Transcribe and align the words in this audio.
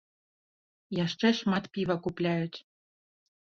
Яшчэ 1.05 1.27
шмат 1.41 1.63
піва 1.77 1.95
купляюць. 2.09 2.59